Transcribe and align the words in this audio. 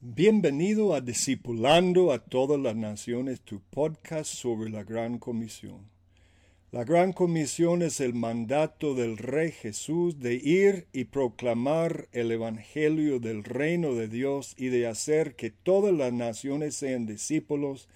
Bienvenido 0.00 0.94
a 0.94 1.00
Discipulando 1.00 2.12
a 2.12 2.20
todas 2.20 2.60
las 2.60 2.76
naciones, 2.76 3.40
tu 3.40 3.58
podcast 3.58 4.32
sobre 4.32 4.70
la 4.70 4.84
Gran 4.84 5.18
Comisión. 5.18 5.90
La 6.70 6.84
Gran 6.84 7.12
Comisión 7.12 7.82
es 7.82 7.98
el 7.98 8.14
mandato 8.14 8.94
del 8.94 9.18
Rey 9.18 9.50
Jesús 9.50 10.20
de 10.20 10.34
ir 10.34 10.86
y 10.92 11.06
proclamar 11.06 12.06
el 12.12 12.30
Evangelio 12.30 13.18
del 13.18 13.42
reino 13.42 13.96
de 13.96 14.06
Dios 14.06 14.54
y 14.56 14.68
de 14.68 14.86
hacer 14.86 15.34
que 15.34 15.50
todas 15.50 15.92
las 15.92 16.12
naciones 16.12 16.76
sean 16.76 17.04
discípulos 17.04 17.88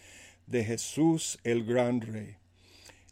de 0.48 0.64
Jesús 0.64 1.38
el 1.44 1.64
Gran 1.64 2.00
Rey. 2.00 2.34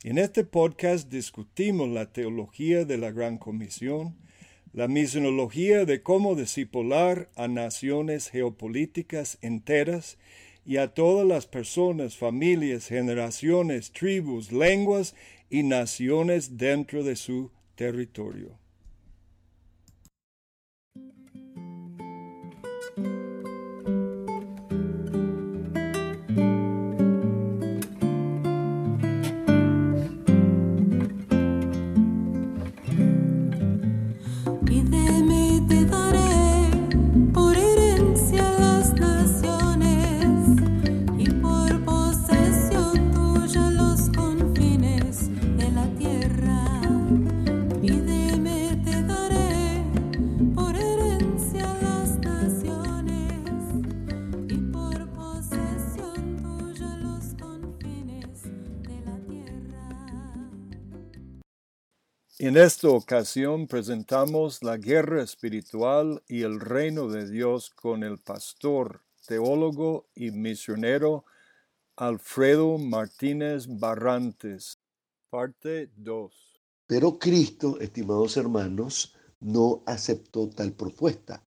En 0.03 0.19
este 0.19 0.43
podcast 0.43 1.09
discutimos 1.09 1.89
la 1.89 2.13
teología 2.13 2.85
de 2.85 2.99
la 2.99 3.13
Gran 3.13 3.39
Comisión, 3.39 4.17
la 4.73 4.87
misionología 4.87 5.85
de 5.85 6.03
cómo 6.03 6.37
discipular 6.37 7.29
a 7.35 7.49
naciones 7.49 8.31
geopolíticas 8.31 9.39
enteras 9.43 10.19
y 10.65 10.77
a 10.77 10.95
todas 10.95 11.27
las 11.27 11.47
personas, 11.47 12.17
familias, 12.17 12.87
generaciones, 12.87 13.91
tribus, 13.93 14.53
lenguas 14.53 15.15
y 15.49 15.65
naciones 15.65 16.57
dentro 16.57 17.03
de 17.03 17.17
su 17.17 17.51
territorio. 17.75 18.61
En 62.51 62.57
esta 62.57 62.89
ocasión 62.89 63.69
presentamos 63.69 64.65
la 64.65 64.77
guerra 64.77 65.23
espiritual 65.23 66.21
y 66.27 66.43
el 66.43 66.59
reino 66.59 67.07
de 67.07 67.31
Dios 67.31 67.71
con 67.71 68.03
el 68.03 68.19
pastor, 68.19 69.05
teólogo 69.25 70.09
y 70.17 70.33
misionero 70.33 71.25
Alfredo 71.95 72.77
Martínez 72.77 73.69
Barrantes. 73.69 74.81
Parte 75.31 75.93
2. 75.95 76.61
Pero 76.89 77.21
Cristo, 77.21 77.79
estimados 77.79 78.37
hermanos, 78.37 79.15
no 79.39 79.85
aceptó 79.87 80.51
tal 80.51 80.73
propuesta. 80.73 81.47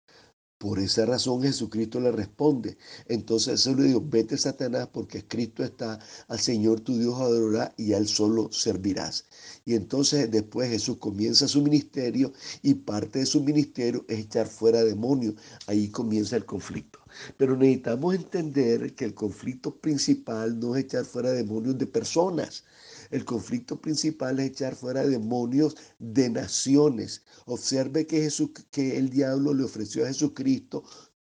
Por 0.58 0.80
esa 0.80 1.06
razón 1.06 1.42
Jesucristo 1.44 2.00
le 2.00 2.12
responde. 2.12 2.78
Entonces 3.08 3.60
se 3.62 3.76
le 3.76 3.84
dijo, 3.84 4.02
vete 4.02 4.38
Satanás 4.38 4.88
porque 4.92 5.28
Cristo 5.28 5.64
está, 5.64 6.00
al 6.30 6.40
Señor 6.40 6.80
tu 6.80 6.98
Dios 6.98 7.20
adorará 7.20 7.74
y 7.78 7.92
a 7.92 7.98
Él 7.98 8.08
solo 8.08 8.50
servirás. 8.52 9.26
Y 9.66 9.76
entonces 9.76 10.32
después 10.32 10.70
Jesús 10.70 10.98
comienza 10.98 11.48
su 11.50 11.62
ministerio 11.62 12.32
y 12.62 12.74
parte 12.76 13.20
de 13.20 13.26
su 13.26 13.42
ministerio 13.44 14.06
es 14.08 14.20
echar 14.20 14.48
fuera 14.48 14.84
demonios. 14.84 15.36
Ahí 15.68 15.90
comienza 15.90 16.38
el 16.38 16.46
conflicto. 16.46 17.00
Pero 17.38 17.58
necesitamos 17.58 18.16
entender 18.16 18.96
que 18.96 19.06
el 19.06 19.14
conflicto 19.14 19.76
principal 19.76 20.60
no 20.60 20.76
es 20.76 20.86
echar 20.86 21.06
fuera 21.06 21.32
demonios 21.32 21.78
de 21.78 21.88
personas, 21.88 22.64
el 23.12 23.26
conflicto 23.26 23.80
principal 23.82 24.40
es 24.40 24.52
echar 24.52 24.76
fuera 24.76 25.06
demonios 25.06 25.76
de 26.00 26.30
naciones. 26.30 27.24
Observe 27.46 28.08
que, 28.08 28.22
Jesús, 28.22 28.52
que 28.72 28.98
el 28.98 29.10
diablo 29.10 29.54
le 29.54 29.64
ofreció 29.64 30.04
a 30.04 30.08
Jesucristo 30.08 30.84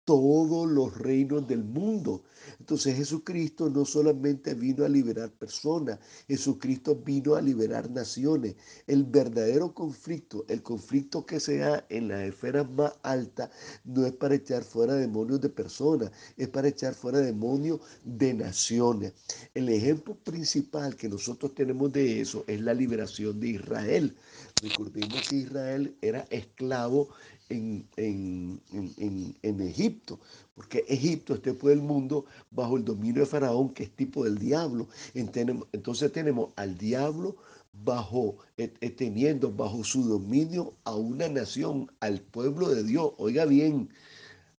todos 0.04 0.70
los 0.70 0.96
reinos 0.96 1.46
del 1.46 1.64
mundo. 1.64 2.22
Entonces 2.58 2.96
Jesucristo 2.96 3.70
no 3.70 3.84
solamente 3.84 4.54
vino 4.54 4.84
a 4.84 4.88
liberar 4.88 5.30
personas, 5.30 5.98
Jesucristo 6.28 6.96
vino 6.96 7.34
a 7.34 7.40
liberar 7.40 7.90
naciones. 7.90 8.56
El 8.86 9.04
verdadero 9.04 9.74
conflicto, 9.74 10.44
el 10.48 10.62
conflicto 10.62 11.26
que 11.26 11.40
se 11.40 11.58
da 11.58 11.84
en 11.88 12.08
las 12.08 12.22
esferas 12.22 12.68
más 12.70 12.92
altas, 13.02 13.50
no 13.84 14.06
es 14.06 14.12
para 14.12 14.34
echar 14.34 14.64
fuera 14.64 14.94
demonios 14.94 15.40
de 15.40 15.48
personas, 15.48 16.10
es 16.36 16.48
para 16.48 16.68
echar 16.68 16.94
fuera 16.94 17.18
demonios 17.18 17.80
de 18.04 18.34
naciones. 18.34 19.12
El 19.54 19.68
ejemplo 19.68 20.14
principal 20.14 20.96
que 20.96 21.08
nosotros 21.08 21.54
tenemos 21.54 21.92
de 21.92 22.20
eso 22.20 22.44
es 22.46 22.60
la 22.60 22.74
liberación 22.74 23.38
de 23.40 23.48
Israel. 23.48 24.16
Recordemos 24.62 25.28
que 25.28 25.36
Israel 25.36 25.96
era 26.00 26.26
esclavo 26.30 27.08
en, 27.48 27.88
en, 27.96 29.60
Egipto, 29.60 30.18
porque 30.54 30.84
Egipto 30.88 31.34
este 31.34 31.54
pueblo 31.54 31.80
del 31.80 31.88
mundo 31.88 32.24
bajo 32.50 32.76
el 32.76 32.84
dominio 32.84 33.20
de 33.20 33.26
Faraón, 33.26 33.70
que 33.70 33.84
es 33.84 33.90
tipo 33.90 34.24
del 34.24 34.38
diablo. 34.38 34.88
Entonces 35.14 36.12
tenemos 36.12 36.50
al 36.56 36.76
diablo 36.76 37.36
bajo, 37.72 38.38
eh, 38.56 38.72
eh, 38.80 38.90
teniendo 38.90 39.52
bajo 39.52 39.84
su 39.84 40.02
dominio 40.04 40.74
a 40.84 40.94
una 40.94 41.28
nación, 41.28 41.90
al 42.00 42.20
pueblo 42.20 42.68
de 42.68 42.82
Dios. 42.82 43.12
Oiga 43.18 43.44
bien, 43.44 43.90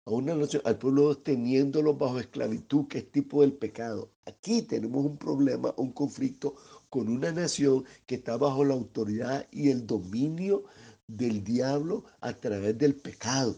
a 0.05 0.11
una 0.11 0.35
nación, 0.35 0.61
al 0.65 0.77
pueblo 0.77 1.17
teniéndolo 1.17 1.95
bajo 1.95 2.19
esclavitud, 2.19 2.87
que 2.87 2.99
es 2.99 3.11
tipo 3.11 3.41
del 3.41 3.53
pecado. 3.53 4.11
Aquí 4.25 4.61
tenemos 4.61 5.05
un 5.05 5.17
problema, 5.17 5.73
un 5.77 5.91
conflicto 5.91 6.55
con 6.89 7.09
una 7.09 7.31
nación 7.31 7.83
que 8.05 8.15
está 8.15 8.37
bajo 8.37 8.63
la 8.63 8.73
autoridad 8.73 9.47
y 9.51 9.69
el 9.69 9.85
dominio 9.85 10.63
del 11.07 11.43
diablo 11.43 12.03
a 12.19 12.33
través 12.33 12.77
del 12.77 12.95
pecado. 12.95 13.55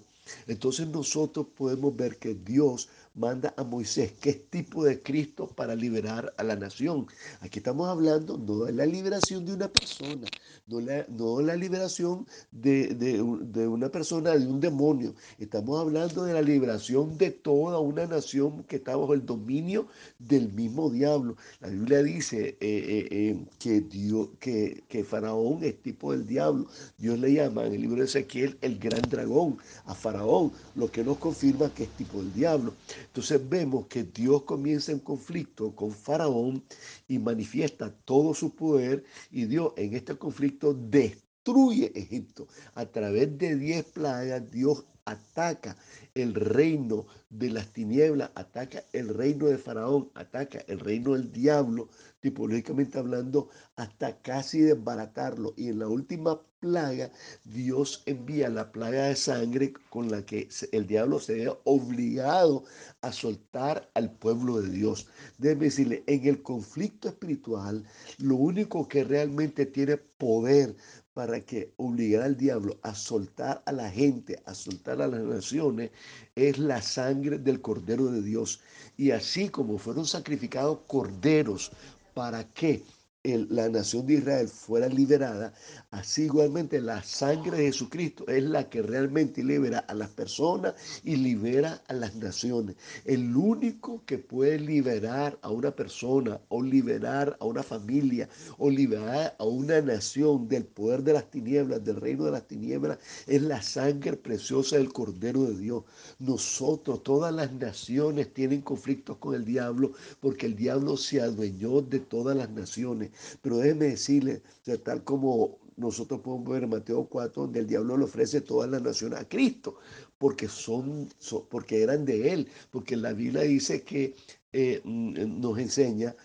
Entonces 0.47 0.87
nosotros 0.87 1.47
podemos 1.57 1.95
ver 1.95 2.17
que 2.17 2.35
Dios 2.35 2.89
manda 3.15 3.53
a 3.57 3.63
Moisés 3.63 4.13
qué 4.19 4.33
tipo 4.33 4.83
de 4.83 5.01
Cristo 5.01 5.47
para 5.47 5.75
liberar 5.75 6.33
a 6.37 6.43
la 6.43 6.55
nación. 6.55 7.07
Aquí 7.41 7.59
estamos 7.59 7.87
hablando 7.87 8.37
no 8.37 8.65
de 8.65 8.73
la 8.73 8.85
liberación 8.85 9.45
de 9.45 9.53
una 9.53 9.67
persona, 9.67 10.27
no 10.67 10.79
la, 10.79 11.05
no 11.09 11.41
la 11.41 11.55
liberación 11.55 12.25
de, 12.51 12.93
de, 12.95 13.67
una 13.67 13.89
persona, 13.89 14.31
de 14.31 14.47
un 14.47 14.59
demonio. 14.59 15.13
Estamos 15.37 15.79
hablando 15.79 16.23
de 16.23 16.33
la 16.33 16.41
liberación 16.41 17.17
de 17.17 17.31
toda 17.31 17.79
una 17.79 18.05
nación 18.05 18.63
que 18.63 18.77
está 18.77 18.95
bajo 18.95 19.13
el 19.13 19.25
dominio 19.25 19.87
del 20.17 20.51
mismo 20.53 20.89
diablo. 20.89 21.35
La 21.59 21.69
Biblia 21.69 22.03
dice 22.03 22.49
eh, 22.49 22.57
eh, 22.61 23.07
eh, 23.11 23.45
que, 23.59 23.81
Dios, 23.81 24.29
que, 24.39 24.83
que 24.87 25.03
Faraón 25.03 25.63
es 25.63 25.81
tipo 25.81 26.11
del 26.11 26.25
diablo. 26.25 26.67
Dios 26.97 27.19
le 27.19 27.33
llama 27.33 27.65
en 27.65 27.73
el 27.73 27.81
libro 27.81 27.99
de 27.99 28.05
Ezequiel 28.05 28.57
el 28.61 28.79
gran 28.79 29.01
dragón 29.01 29.57
a 29.85 29.95
Faraón, 29.95 30.51
lo 30.75 30.91
que 30.91 31.03
nos 31.03 31.17
confirma 31.17 31.73
que 31.73 31.83
es 31.83 31.89
tipo 31.91 32.19
del 32.19 32.33
diablo. 32.33 32.73
Entonces 33.05 33.41
vemos 33.47 33.87
que 33.87 34.03
Dios 34.03 34.43
comienza 34.43 34.91
en 34.91 34.99
conflicto 34.99 35.75
con 35.75 35.91
Faraón 35.91 36.63
y 37.07 37.19
manifiesta 37.19 37.91
todo 38.05 38.33
su 38.33 38.55
poder 38.55 39.03
y 39.31 39.45
Dios 39.45 39.73
en 39.77 39.95
este 39.95 40.15
conflicto 40.17 40.73
destruye 40.73 41.91
Egipto. 41.95 42.47
A 42.75 42.85
través 42.85 43.37
de 43.37 43.55
diez 43.55 43.85
plagas 43.85 44.51
Dios 44.51 44.85
ataca 45.05 45.75
el 46.13 46.35
reino 46.35 47.07
de 47.29 47.49
las 47.49 47.71
tinieblas, 47.73 48.29
ataca 48.35 48.83
el 48.93 49.09
reino 49.09 49.47
de 49.47 49.57
Faraón, 49.57 50.11
ataca 50.13 50.59
el 50.67 50.79
reino 50.79 51.13
del 51.13 51.31
diablo, 51.31 51.89
tipológicamente 52.19 52.97
hablando, 52.97 53.49
hasta 53.75 54.21
casi 54.21 54.61
desbaratarlo. 54.61 55.53
Y 55.57 55.69
en 55.69 55.79
la 55.79 55.87
última 55.87 56.41
plaga, 56.59 57.11
Dios 57.45 58.03
envía 58.05 58.49
la 58.49 58.71
plaga 58.71 59.05
de 59.05 59.15
sangre 59.15 59.73
con 59.89 60.11
la 60.11 60.25
que 60.25 60.49
el 60.71 60.87
diablo 60.87 61.19
se 61.19 61.33
ve 61.33 61.57
obligado 61.63 62.63
a 63.01 63.11
soltar 63.11 63.89
al 63.93 64.11
pueblo 64.11 64.61
de 64.61 64.69
Dios. 64.69 65.07
Déjeme 65.37 65.65
decirle, 65.65 66.03
en 66.07 66.27
el 66.27 66.41
conflicto 66.43 67.09
espiritual, 67.09 67.85
lo 68.17 68.35
único 68.35 68.87
que 68.87 69.03
realmente 69.03 69.65
tiene 69.65 69.97
poder 69.97 70.75
para 71.13 71.41
que 71.41 71.73
obligar 71.77 72.23
al 72.23 72.37
diablo 72.37 72.79
a 72.81 72.95
soltar 72.95 73.61
a 73.65 73.71
la 73.73 73.89
gente, 73.89 74.41
a 74.45 74.53
soltar 74.53 75.01
a 75.01 75.07
las 75.07 75.21
naciones, 75.21 75.91
es 76.35 76.57
la 76.57 76.81
sangre 76.81 77.37
del 77.37 77.59
Cordero 77.61 78.09
de 78.11 78.21
Dios. 78.21 78.61
Y 78.95 79.11
así 79.11 79.49
como 79.49 79.77
fueron 79.77 80.05
sacrificados 80.05 80.79
corderos, 80.87 81.71
¿para 82.19 82.43
qué? 82.43 82.83
la 83.23 83.69
nación 83.69 84.05
de 84.05 84.15
Israel 84.15 84.49
fuera 84.49 84.89
liberada, 84.89 85.53
así 85.91 86.23
igualmente 86.23 86.79
la 86.81 87.01
sangre 87.03 87.57
de 87.57 87.63
Jesucristo 87.65 88.27
es 88.27 88.43
la 88.43 88.69
que 88.69 88.81
realmente 88.81 89.43
libera 89.43 89.79
a 89.79 89.93
las 89.95 90.09
personas 90.09 90.75
y 91.03 91.15
libera 91.15 91.81
a 91.87 91.93
las 91.93 92.15
naciones. 92.15 92.75
El 93.05 93.35
único 93.35 94.03
que 94.05 94.19
puede 94.19 94.59
liberar 94.59 95.37
a 95.41 95.49
una 95.49 95.71
persona 95.71 96.39
o 96.49 96.61
liberar 96.61 97.35
a 97.39 97.45
una 97.45 97.63
familia 97.63 98.29
o 98.57 98.69
liberar 98.69 99.35
a 99.39 99.43
una 99.43 99.81
nación 99.81 100.47
del 100.47 100.65
poder 100.65 101.03
de 101.03 101.13
las 101.13 101.31
tinieblas, 101.31 101.83
del 101.83 101.95
reino 101.95 102.25
de 102.25 102.31
las 102.31 102.47
tinieblas, 102.47 102.99
es 103.25 103.41
la 103.41 103.61
sangre 103.61 104.15
preciosa 104.15 104.77
del 104.77 104.93
Cordero 104.93 105.43
de 105.43 105.57
Dios. 105.57 105.83
Nosotros, 106.19 107.03
todas 107.03 107.33
las 107.33 107.51
naciones 107.53 108.33
tienen 108.33 108.61
conflictos 108.61 109.17
con 109.17 109.33
el 109.33 109.43
diablo 109.43 109.93
porque 110.19 110.45
el 110.45 110.55
diablo 110.55 110.97
se 110.97 111.21
adueñó 111.21 111.81
de 111.81 111.99
todas 111.99 112.37
las 112.37 112.49
naciones. 112.51 113.09
Pero 113.41 113.57
déjeme 113.57 113.85
decirle, 113.85 114.41
tal 114.83 115.03
como 115.03 115.57
nosotros 115.79 116.19
podemos 116.21 116.49
ver 116.49 116.67
Mateo 116.67 117.05
4, 117.05 117.43
donde 117.43 117.59
el 117.59 117.67
diablo 117.67 117.97
le 117.97 118.03
ofrece 118.03 118.41
todas 118.41 118.69
las 118.69 118.81
naciones 118.81 119.19
a 119.19 119.27
Cristo, 119.27 119.77
porque, 120.17 120.47
son, 120.47 121.09
porque 121.49 121.81
eran 121.81 122.05
de 122.05 122.33
él, 122.33 122.47
porque 122.71 122.95
la 122.95 123.13
Biblia 123.13 123.41
dice 123.41 123.83
que 123.83 124.15
eh, 124.53 124.81
mm, 124.83 125.39
nos 125.39 125.57
enseña 125.57 126.15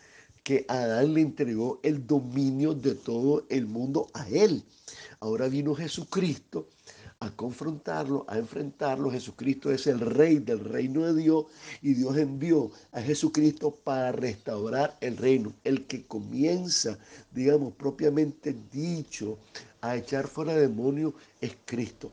que 0.43 0.67
Adán 0.69 1.15
le 1.15 1.23
entregó 1.23 1.81
el 1.83 2.07
dominio 2.07 2.75
de 2.75 2.95
todo 2.95 3.47
el 3.49 3.67
mundo 3.67 4.09
a 4.13 4.29
él. 4.29 4.63
Ahora 5.21 5.49
vino 5.49 5.75
Jesucristo 5.75 6.69
a 7.25 7.31
confrontarlo, 7.31 8.27
a 8.29 8.37
enfrentarlo. 8.37 9.11
Jesucristo 9.11 9.73
es 9.73 9.87
el 9.87 9.99
rey 9.99 10.39
del 10.39 10.61
reino 10.61 11.07
de 11.07 11.15
Dios 11.15 11.47
y 11.81 11.95
Dios 11.95 12.17
envió 12.19 12.71
a 12.93 13.01
Jesucristo 13.01 13.71
para 13.71 14.13
restaurar 14.13 14.97
el 15.01 15.17
reino. 15.17 15.55
El 15.65 15.87
que 15.87 16.07
comienza, 16.07 16.99
digamos, 17.33 17.73
propiamente 17.75 18.55
dicho, 18.71 19.39
a 19.81 19.97
echar 19.97 20.29
fuera 20.29 20.55
demonios 20.55 21.15
es 21.41 21.57
Cristo. 21.65 22.11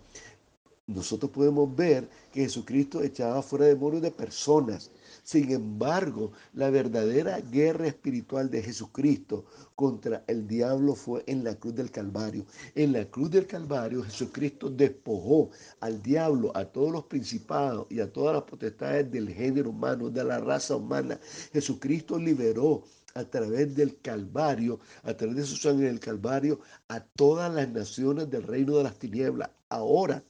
Nosotros 0.88 1.32
podemos 1.32 1.74
ver 1.76 2.08
que 2.32 2.42
Jesucristo 2.42 3.02
echaba 3.02 3.42
fuera 3.42 3.66
demonios 3.66 4.02
de 4.02 4.12
personas 4.12 4.92
sin 5.24 5.52
embargo, 5.52 6.32
la 6.54 6.70
verdadera 6.70 7.40
guerra 7.40 7.88
espiritual 7.88 8.50
de 8.50 8.64
Jesucristo 8.64 9.46
contra 9.76 10.24
el 10.28 10.48
diablo 10.48 10.96
fue 10.96 11.24
en 11.28 11.44
la 11.44 11.56
cruz 11.56 11.76
del 11.76 11.92
Calvario. 11.92 12.46
En 12.76 12.94
la 12.94 13.06
cruz 13.06 13.30
del 13.30 13.48
Calvario 13.48 14.04
Jesucristo 14.04 14.70
despojó 14.70 15.52
al 15.80 16.02
diablo, 16.02 16.52
a 16.56 16.66
todos 16.66 16.92
los 16.92 17.06
principados 17.06 17.88
y 17.90 18.00
a 18.00 18.12
todas 18.12 18.34
las 18.36 18.44
potestades 18.44 19.12
del 19.12 19.30
género 19.30 19.70
humano, 19.70 20.10
de 20.10 20.24
la 20.24 20.40
raza 20.40 20.76
humana. 20.76 21.20
Jesucristo 21.54 22.18
liberó 22.18 22.84
a 23.14 23.24
través 23.24 23.76
del 23.76 24.00
Calvario, 24.02 24.80
a 25.04 25.14
través 25.14 25.36
de 25.36 25.46
su 25.46 25.58
sangre 25.58 25.88
del 25.88 26.00
Calvario, 26.00 26.60
a 26.88 27.00
todas 27.00 27.54
las 27.54 27.70
naciones 27.70 28.30
del 28.30 28.44
reino 28.44 28.78
de 28.78 28.84
las 28.84 28.98
tinieblas. 28.98 29.50
Ahora 29.70 30.24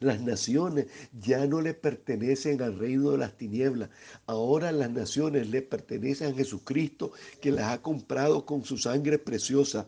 las 0.00 0.20
naciones 0.20 0.86
ya 1.12 1.46
no 1.46 1.60
le 1.60 1.74
pertenecen 1.74 2.60
al 2.62 2.78
reino 2.78 3.12
de 3.12 3.18
las 3.18 3.36
tinieblas. 3.36 3.90
Ahora 4.26 4.72
las 4.72 4.90
naciones 4.90 5.48
le 5.48 5.62
pertenecen 5.62 6.32
a 6.32 6.36
Jesucristo 6.36 7.12
que 7.40 7.52
las 7.52 7.72
ha 7.72 7.82
comprado 7.82 8.44
con 8.44 8.64
su 8.64 8.76
sangre 8.76 9.18
preciosa. 9.18 9.86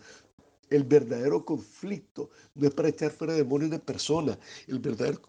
El 0.71 0.85
verdadero 0.85 1.45
conflicto 1.45 2.31
no 2.55 2.69
es 2.69 2.75
para 2.75 2.89
echar 2.89 3.11
fuera 3.11 3.35
demonios 3.35 3.71
de 3.71 3.79
personas. 3.79 4.39
El 4.67 4.79
verdadero 4.79 5.21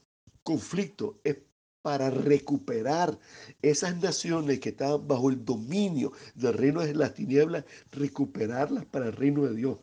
conflicto 0.44 1.19
es 1.24 1.38
para 1.81 2.10
recuperar 2.10 3.19
esas 3.62 4.02
naciones 4.02 4.60
que 4.60 4.69
estaban 4.69 5.07
bajo 5.07 5.30
el 5.30 5.46
dominio 5.46 6.13
del 6.34 6.54
reino 6.54 6.81
de 6.81 6.96
las 6.96 7.13
tinieblas, 7.13 7.66
recuperarlas 7.92 8.86
para 8.86 9.07
el 9.07 9.13
reino 9.13 9.44
de 9.44 9.56
Dios. 9.56 9.78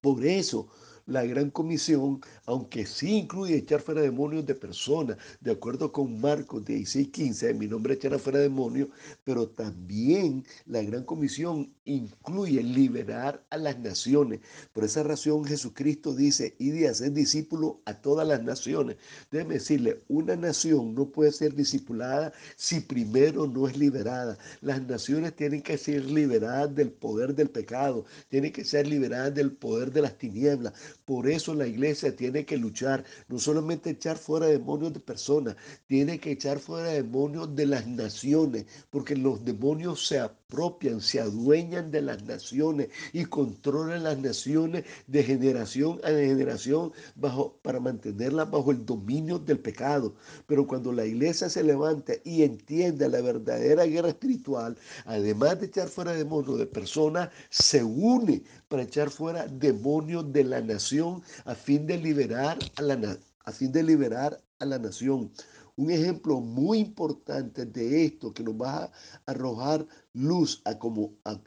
Por 0.00 0.24
eso 0.24 0.68
la 1.08 1.24
gran 1.24 1.50
comisión, 1.50 2.20
aunque 2.44 2.84
sí 2.84 3.16
incluye 3.16 3.56
echar 3.56 3.80
fuera 3.80 4.02
demonios 4.02 4.44
de 4.44 4.54
personas, 4.54 5.16
de 5.40 5.52
acuerdo 5.52 5.90
con 5.90 6.20
Marcos 6.20 6.66
16, 6.66 7.08
15, 7.08 7.54
mi 7.54 7.66
nombre 7.66 7.94
echará 7.94 8.18
fuera 8.18 8.38
demonios, 8.38 8.90
pero 9.24 9.48
también 9.48 10.44
la 10.66 10.82
gran 10.82 11.04
comisión 11.04 11.72
incluye 11.86 12.62
liberar 12.62 13.42
a 13.48 13.56
las 13.56 13.78
naciones. 13.78 14.40
Por 14.74 14.84
esa 14.84 15.02
razón 15.02 15.46
Jesucristo 15.46 16.14
dice, 16.14 16.54
y 16.58 16.70
de 16.70 16.88
hacer 16.88 17.12
discípulo 17.12 17.80
a 17.86 17.94
todas 17.94 18.28
las 18.28 18.42
naciones. 18.42 18.96
Déjeme 19.30 19.54
decirle, 19.54 20.02
una 20.08 20.36
nación 20.36 20.94
no 20.94 21.06
puede 21.06 21.32
ser 21.32 21.54
discipulada 21.54 22.34
si 22.56 22.80
primero 22.80 23.46
no 23.46 23.66
es 23.66 23.78
liberada. 23.78 24.36
Las 24.60 24.82
naciones 24.82 25.34
tienen 25.34 25.62
que 25.62 25.78
ser 25.78 26.04
liberadas 26.04 26.74
del 26.74 26.90
poder 26.90 27.34
del 27.34 27.48
pecado, 27.48 28.04
tienen 28.28 28.52
que 28.52 28.64
ser 28.64 28.86
liberadas 28.86 29.34
del 29.34 29.52
poder 29.52 29.90
de 29.90 30.02
las 30.02 30.18
tinieblas. 30.18 30.74
Por 31.04 31.28
eso 31.28 31.54
la 31.54 31.66
iglesia 31.66 32.14
tiene 32.14 32.44
que 32.44 32.56
luchar, 32.56 33.04
no 33.28 33.38
solamente 33.38 33.90
echar 33.90 34.18
fuera 34.18 34.46
demonios 34.46 34.92
de 34.92 35.00
personas, 35.00 35.56
tiene 35.86 36.18
que 36.18 36.32
echar 36.32 36.58
fuera 36.58 36.88
demonios 36.88 37.54
de 37.56 37.66
las 37.66 37.86
naciones, 37.86 38.66
porque 38.90 39.16
los 39.16 39.44
demonios 39.44 40.06
se 40.06 40.18
apropian, 40.50 41.02
se 41.02 41.20
adueñan 41.20 41.90
de 41.90 42.00
las 42.00 42.24
naciones 42.24 42.88
y 43.12 43.26
controlan 43.26 44.04
las 44.04 44.16
naciones 44.16 44.86
de 45.06 45.22
generación 45.22 46.00
a 46.02 46.08
generación 46.08 46.90
bajo, 47.16 47.58
para 47.60 47.80
mantenerlas 47.80 48.50
bajo 48.50 48.70
el 48.70 48.86
dominio 48.86 49.38
del 49.38 49.58
pecado. 49.58 50.14
Pero 50.46 50.66
cuando 50.66 50.90
la 50.90 51.04
iglesia 51.04 51.50
se 51.50 51.62
levanta 51.62 52.14
y 52.24 52.44
entiende 52.44 53.10
la 53.10 53.20
verdadera 53.20 53.84
guerra 53.84 54.08
espiritual, 54.08 54.78
además 55.04 55.60
de 55.60 55.66
echar 55.66 55.88
fuera 55.88 56.14
demonios 56.14 56.58
de 56.58 56.66
personas, 56.66 57.28
se 57.50 57.84
une 57.84 58.42
para 58.68 58.84
echar 58.84 59.10
fuera 59.10 59.46
demonios 59.48 60.32
de 60.32 60.44
la 60.44 60.62
nación 60.62 61.22
a 61.44 61.54
fin 61.54 61.86
de 61.86 61.98
liberar 61.98 62.58
a 62.76 62.80
la, 62.80 63.18
a 63.44 63.52
fin 63.52 63.70
de 63.70 63.82
liberar 63.82 64.40
a 64.60 64.64
la 64.64 64.78
nación. 64.78 65.30
Un 65.78 65.92
ejemplo 65.92 66.40
muy 66.40 66.80
importante 66.80 67.64
de 67.64 68.04
esto 68.06 68.34
que 68.34 68.42
nos 68.42 68.54
va 68.56 68.82
a 68.82 68.92
arrojar 69.26 69.86
luz 70.12 70.60
a 70.64 70.76
cómo, 70.76 71.12
a, 71.24 71.40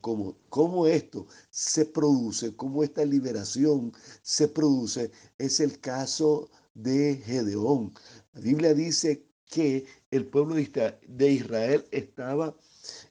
cómo, 0.00 0.86
esto 0.88 1.28
se 1.50 1.84
produce, 1.84 2.56
cómo 2.56 2.82
esta 2.82 3.04
liberación 3.04 3.92
se 4.22 4.48
produce, 4.48 5.12
es 5.38 5.60
el 5.60 5.78
caso 5.78 6.50
de 6.74 7.22
Gedeón. 7.24 7.94
La 8.32 8.40
Biblia 8.40 8.74
dice 8.74 9.24
que 9.48 9.86
el 10.10 10.26
pueblo 10.26 10.56
de 10.56 11.30
Israel 11.30 11.84
estaba, 11.92 12.56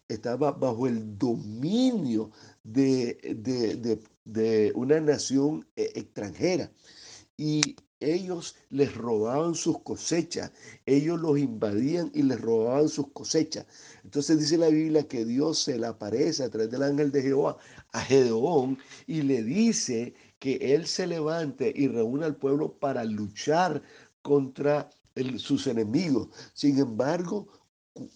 estaba 0.09 0.51
bajo 0.51 0.87
el 0.87 1.17
dominio 1.17 2.31
de, 2.65 3.97
de, 4.25 4.73
una 4.75 4.99
nación 4.99 5.65
eh, 5.77 5.93
extranjera. 5.95 6.69
Y 7.37 7.77
ellos 7.99 8.55
les 8.69 8.93
robaban 8.95 9.55
sus 9.55 9.79
cosechas, 9.81 10.51
ellos 10.85 11.19
los 11.19 11.37
invadían 11.39 12.11
y 12.13 12.23
les 12.23 12.39
robaban 12.39 12.89
sus 12.89 13.11
cosechas. 13.11 13.65
Entonces 14.03 14.39
dice 14.39 14.57
la 14.57 14.69
Biblia 14.69 15.07
que 15.07 15.25
Dios 15.25 15.59
se 15.59 15.77
le 15.77 15.87
aparece 15.87 16.43
a 16.43 16.49
través 16.49 16.69
del 16.71 16.83
ángel 16.83 17.11
de 17.11 17.21
Jehová 17.21 17.57
a 17.91 18.01
Gedeón 18.01 18.77
y 19.07 19.21
le 19.21 19.43
dice 19.43 20.13
que 20.39 20.57
él 20.75 20.85
se 20.87 21.07
levante 21.07 21.71
y 21.75 21.87
reúna 21.87 22.25
al 22.25 22.35
pueblo 22.35 22.77
para 22.77 23.03
luchar 23.03 23.81
contra 24.21 24.89
sus 25.37 25.67
enemigos. 25.67 26.29
Sin 26.53 26.77
embargo, 26.79 27.47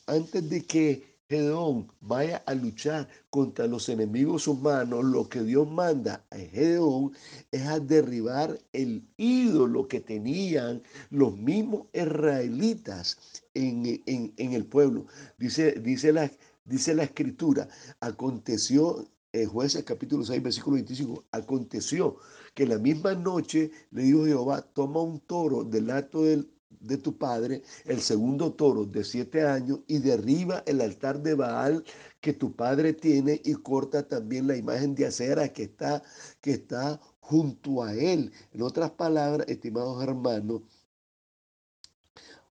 antes 0.08 0.50
de 0.50 0.62
que 0.66 1.09
Gedeón 1.30 1.92
vaya 2.02 2.38
a 2.48 2.56
luchar 2.56 3.08
contra 3.30 3.68
los 3.68 3.88
enemigos 3.88 4.48
humanos, 4.48 5.06
lo 5.06 5.30
que 5.30 5.44
Dios 5.44 5.70
manda 5.70 6.26
a 6.32 6.38
Gedeón 6.38 7.12
es 7.52 7.68
a 7.68 7.80
derribar 7.80 8.60
el 8.74 9.08
ídolo 9.16 9.88
que 9.88 10.00
tenían 10.00 10.82
los 11.12 11.38
mismos 11.38 11.86
israelitas 11.94 13.20
en, 13.54 13.94
el 14.38 14.66
pueblo. 14.66 15.06
Dice, 15.38 15.74
dice, 15.74 16.12
la, 16.14 16.32
dice 16.66 16.96
la 16.96 17.04
escritura, 17.04 17.70
aconteció 18.00 19.08
en 19.32 19.48
jueces 19.48 19.84
capítulo 19.84 20.26
6, 20.26 20.42
versículo 20.42 20.76
25, 20.78 21.26
aconteció 21.32 22.18
que 22.56 22.66
la 22.66 22.80
misma 22.80 23.14
noche 23.14 23.70
le 23.92 24.02
dijo 24.02 24.26
Jehová, 24.26 24.64
toma 24.64 25.04
un 25.04 25.20
toro 25.20 25.64
del 25.64 25.92
acto 25.92 26.24
del 26.24 26.50
de 26.70 26.98
tu 26.98 27.18
padre, 27.18 27.62
el 27.86 28.02
segundo 28.02 28.54
toro 28.54 28.86
de 28.86 29.04
siete 29.04 29.46
años, 29.46 29.80
y 29.88 30.00
derriba 30.00 30.64
el 30.66 30.82
altar 30.82 31.22
de 31.22 31.34
Baal 31.36 31.84
que 32.22 32.34
tu 32.34 32.56
padre 32.56 32.94
tiene 32.94 33.42
y 33.44 33.54
corta 33.56 34.08
también 34.08 34.48
la 34.48 34.56
imagen 34.56 34.96
de 34.96 35.06
acera 35.08 35.52
que 35.52 35.64
está, 35.64 36.04
que 36.42 36.52
está 36.52 37.00
junto 37.20 37.84
a 37.84 37.94
él. 37.94 38.32
En 38.54 38.62
otras 38.62 38.92
palabras, 38.92 39.48
estimados 39.48 40.02
hermanos, 40.04 40.62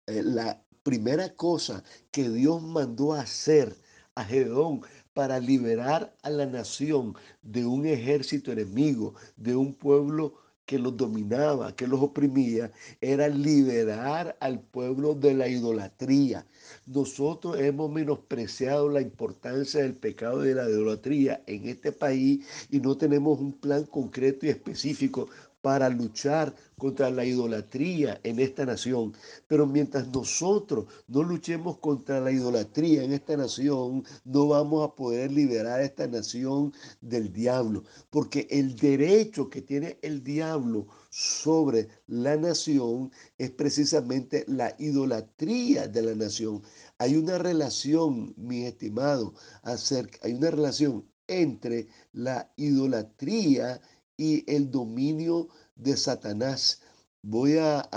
eh, 0.06 0.22
la 0.22 0.62
primera 0.82 1.34
cosa 1.34 1.84
que 2.10 2.28
Dios 2.28 2.62
mandó 2.62 3.12
hacer 3.12 3.76
a 4.14 4.24
Gedeón 4.24 4.82
para 5.14 5.38
liberar 5.38 6.16
a 6.22 6.30
la 6.30 6.46
nación 6.46 7.14
de 7.42 7.66
un 7.66 7.86
ejército 7.86 8.52
enemigo, 8.52 9.14
de 9.36 9.56
un 9.56 9.74
pueblo 9.74 10.34
que 10.68 10.78
los 10.78 10.98
dominaba, 10.98 11.74
que 11.74 11.86
los 11.86 12.02
oprimía, 12.02 12.70
era 13.00 13.26
liberar 13.26 14.36
al 14.38 14.60
pueblo 14.60 15.14
de 15.14 15.32
la 15.32 15.48
idolatría. 15.48 16.44
Nosotros 16.84 17.58
hemos 17.58 17.90
menospreciado 17.90 18.90
la 18.90 19.00
importancia 19.00 19.80
del 19.80 19.94
pecado 19.94 20.44
y 20.44 20.48
de 20.48 20.56
la 20.56 20.68
idolatría 20.68 21.42
en 21.46 21.66
este 21.70 21.90
país 21.90 22.46
y 22.70 22.80
no 22.80 22.98
tenemos 22.98 23.40
un 23.40 23.54
plan 23.54 23.84
concreto 23.84 24.44
y 24.44 24.50
específico 24.50 25.30
para 25.68 25.90
luchar 25.90 26.54
contra 26.78 27.10
la 27.10 27.26
idolatría 27.26 28.18
en 28.22 28.40
esta 28.40 28.64
nación. 28.64 29.12
Pero 29.46 29.66
mientras 29.66 30.08
nosotros 30.08 30.86
no 31.08 31.22
luchemos 31.22 31.76
contra 31.76 32.20
la 32.20 32.32
idolatría 32.32 33.02
en 33.02 33.12
esta 33.12 33.36
nación, 33.36 34.02
no 34.24 34.48
vamos 34.48 34.82
a 34.82 34.94
poder 34.94 35.30
liberar 35.30 35.80
a 35.80 35.84
esta 35.84 36.06
nación 36.06 36.72
del 37.02 37.30
diablo. 37.34 37.84
Porque 38.08 38.46
el 38.48 38.76
derecho 38.76 39.50
que 39.50 39.60
tiene 39.60 39.98
el 40.00 40.24
diablo 40.24 40.86
sobre 41.10 41.88
la 42.06 42.34
nación 42.36 43.12
es 43.36 43.50
precisamente 43.50 44.46
la 44.48 44.74
idolatría 44.78 45.86
de 45.86 46.00
la 46.00 46.14
nación. 46.14 46.62
Hay 46.96 47.14
una 47.14 47.36
relación, 47.36 48.32
mi 48.38 48.64
estimado, 48.64 49.34
hay 49.62 50.32
una 50.32 50.50
relación 50.50 51.04
entre 51.26 51.88
la 52.14 52.50
idolatría 52.56 53.78
y 54.18 54.44
el 54.52 54.70
dominio 54.70 55.48
de 55.76 55.96
Satanás. 55.96 56.82
Voy 57.22 57.56
a, 57.58 57.88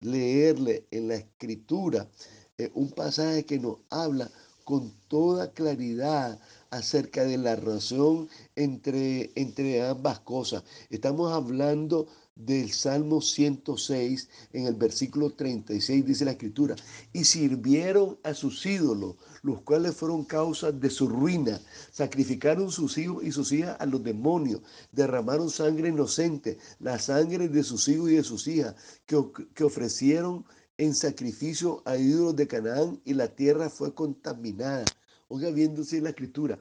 leerle 0.00 0.86
en 0.90 1.08
la 1.08 1.14
escritura 1.14 2.08
eh, 2.58 2.70
un 2.74 2.90
pasaje 2.90 3.46
que 3.46 3.58
nos 3.58 3.78
habla 3.88 4.30
con 4.68 4.92
toda 5.08 5.54
claridad 5.54 6.38
acerca 6.68 7.24
de 7.24 7.38
la 7.38 7.56
razón 7.56 8.28
entre, 8.54 9.32
entre 9.34 9.80
ambas 9.80 10.20
cosas. 10.20 10.62
Estamos 10.90 11.32
hablando 11.32 12.06
del 12.36 12.70
Salmo 12.70 13.22
106, 13.22 14.28
en 14.52 14.66
el 14.66 14.74
versículo 14.74 15.30
36, 15.30 16.04
dice 16.04 16.26
la 16.26 16.32
escritura, 16.32 16.76
y 17.14 17.24
sirvieron 17.24 18.18
a 18.22 18.34
sus 18.34 18.66
ídolos, 18.66 19.14
los 19.40 19.62
cuales 19.62 19.96
fueron 19.96 20.26
causa 20.26 20.70
de 20.70 20.90
su 20.90 21.08
ruina, 21.08 21.58
sacrificaron 21.90 22.70
sus 22.70 22.98
hijos 22.98 23.24
y 23.24 23.32
sus 23.32 23.50
hijas 23.52 23.74
a 23.80 23.86
los 23.86 24.04
demonios, 24.04 24.60
derramaron 24.92 25.48
sangre 25.48 25.88
inocente, 25.88 26.58
la 26.78 26.98
sangre 26.98 27.48
de 27.48 27.62
sus 27.62 27.88
hijos 27.88 28.10
y 28.10 28.16
de 28.16 28.22
sus 28.22 28.46
hijas, 28.46 28.74
que, 29.06 29.16
que 29.54 29.64
ofrecieron 29.64 30.44
en 30.78 30.94
sacrificio 30.94 31.82
a 31.84 31.96
ídolos 31.96 32.36
de 32.36 32.46
Canaán 32.46 33.00
y 33.04 33.14
la 33.14 33.28
tierra 33.28 33.68
fue 33.68 33.94
contaminada. 33.94 34.84
Oiga, 35.30 35.50
viéndose 35.50 36.00
la 36.00 36.10
escritura. 36.10 36.58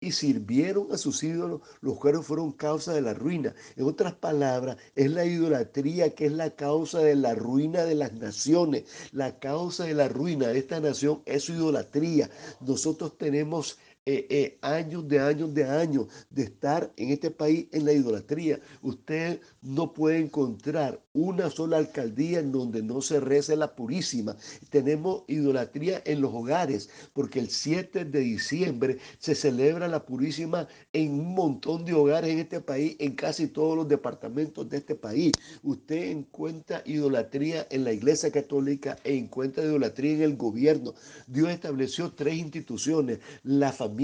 Y 0.00 0.10
sirvieron 0.10 0.88
a 0.90 0.98
sus 0.98 1.22
ídolos, 1.22 1.60
los 1.80 1.98
cuales 1.98 2.26
fueron 2.26 2.50
causa 2.50 2.92
de 2.92 3.00
la 3.00 3.14
ruina. 3.14 3.54
En 3.76 3.84
otras 3.84 4.14
palabras, 4.14 4.76
es 4.96 5.12
la 5.12 5.24
idolatría 5.24 6.12
que 6.16 6.26
es 6.26 6.32
la 6.32 6.50
causa 6.56 6.98
de 6.98 7.14
la 7.14 7.36
ruina 7.36 7.84
de 7.84 7.94
las 7.94 8.14
naciones. 8.14 8.84
La 9.12 9.38
causa 9.38 9.84
de 9.84 9.94
la 9.94 10.08
ruina 10.08 10.48
de 10.48 10.58
esta 10.58 10.80
nación 10.80 11.22
es 11.26 11.44
su 11.44 11.52
idolatría. 11.52 12.28
Nosotros 12.60 13.16
tenemos 13.18 13.78
eh, 14.10 14.26
eh, 14.30 14.58
años 14.62 15.06
de 15.06 15.20
años 15.20 15.52
de 15.52 15.64
años 15.64 16.06
de 16.30 16.44
estar 16.44 16.90
en 16.96 17.10
este 17.10 17.30
país 17.30 17.66
en 17.72 17.84
la 17.84 17.92
idolatría. 17.92 18.58
Usted 18.80 19.38
no 19.60 19.92
puede 19.92 20.16
encontrar 20.16 21.02
una 21.12 21.50
sola 21.50 21.76
alcaldía 21.76 22.38
en 22.38 22.50
donde 22.50 22.82
no 22.82 23.02
se 23.02 23.20
rece 23.20 23.54
la 23.54 23.74
purísima. 23.76 24.34
Tenemos 24.70 25.24
idolatría 25.26 26.00
en 26.06 26.22
los 26.22 26.32
hogares, 26.32 26.88
porque 27.12 27.38
el 27.38 27.50
7 27.50 28.06
de 28.06 28.20
diciembre 28.20 28.96
se 29.18 29.34
celebra 29.34 29.88
la 29.88 30.06
purísima 30.06 30.68
en 30.94 31.12
un 31.12 31.34
montón 31.34 31.84
de 31.84 31.92
hogares 31.92 32.30
en 32.30 32.38
este 32.38 32.62
país, 32.62 32.96
en 33.00 33.14
casi 33.14 33.48
todos 33.48 33.76
los 33.76 33.88
departamentos 33.88 34.70
de 34.70 34.78
este 34.78 34.94
país. 34.94 35.36
Usted 35.62 36.10
encuentra 36.12 36.82
idolatría 36.86 37.66
en 37.70 37.84
la 37.84 37.92
iglesia 37.92 38.30
católica 38.32 38.96
e 39.04 39.16
encuentra 39.18 39.64
idolatría 39.64 40.14
en 40.14 40.22
el 40.22 40.36
gobierno. 40.36 40.94
Dios 41.26 41.50
estableció 41.50 42.12
tres 42.14 42.38
instituciones, 42.38 43.18
la 43.42 43.70
familia 43.70 43.97